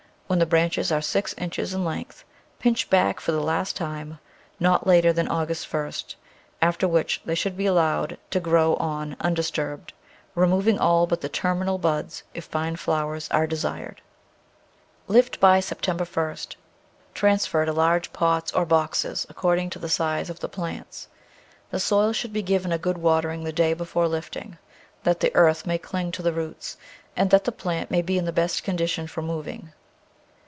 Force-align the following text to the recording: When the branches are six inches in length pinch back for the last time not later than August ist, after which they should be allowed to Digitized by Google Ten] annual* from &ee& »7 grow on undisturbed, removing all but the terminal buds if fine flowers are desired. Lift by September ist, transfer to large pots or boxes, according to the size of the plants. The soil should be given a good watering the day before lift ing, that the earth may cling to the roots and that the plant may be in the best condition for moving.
When 0.31 0.39
the 0.39 0.45
branches 0.45 0.93
are 0.93 1.01
six 1.01 1.33
inches 1.33 1.73
in 1.73 1.83
length 1.83 2.23
pinch 2.57 2.89
back 2.89 3.19
for 3.19 3.33
the 3.33 3.41
last 3.43 3.75
time 3.75 4.17
not 4.61 4.87
later 4.87 5.11
than 5.11 5.27
August 5.27 5.73
ist, 5.75 6.15
after 6.61 6.87
which 6.87 7.21
they 7.25 7.35
should 7.35 7.57
be 7.57 7.65
allowed 7.65 8.17
to 8.29 8.39
Digitized 8.39 8.43
by 8.45 8.45
Google 8.45 8.75
Ten] 8.77 8.87
annual* 8.87 8.95
from 8.95 9.11
&ee& 9.11 9.11
»7 9.11 9.13
grow 9.17 9.17
on 9.17 9.17
undisturbed, 9.19 9.93
removing 10.35 10.79
all 10.79 11.05
but 11.05 11.19
the 11.19 11.27
terminal 11.27 11.77
buds 11.77 12.23
if 12.33 12.45
fine 12.45 12.77
flowers 12.77 13.27
are 13.29 13.45
desired. 13.45 13.99
Lift 15.09 15.41
by 15.41 15.59
September 15.59 16.07
ist, 16.31 16.55
transfer 17.13 17.65
to 17.65 17.73
large 17.73 18.13
pots 18.13 18.53
or 18.53 18.65
boxes, 18.65 19.27
according 19.29 19.69
to 19.69 19.79
the 19.79 19.89
size 19.89 20.29
of 20.29 20.39
the 20.39 20.47
plants. 20.47 21.09
The 21.71 21.79
soil 21.81 22.13
should 22.13 22.31
be 22.31 22.41
given 22.41 22.71
a 22.71 22.77
good 22.77 22.97
watering 22.99 23.43
the 23.43 23.51
day 23.51 23.73
before 23.73 24.07
lift 24.07 24.37
ing, 24.37 24.57
that 25.03 25.19
the 25.19 25.35
earth 25.35 25.65
may 25.65 25.77
cling 25.77 26.13
to 26.13 26.21
the 26.21 26.31
roots 26.31 26.77
and 27.17 27.29
that 27.31 27.43
the 27.43 27.51
plant 27.51 27.91
may 27.91 28.01
be 28.01 28.17
in 28.17 28.23
the 28.23 28.31
best 28.31 28.63
condition 28.63 29.07
for 29.07 29.21
moving. 29.21 29.73